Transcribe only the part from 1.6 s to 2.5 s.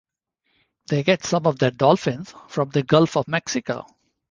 dolphins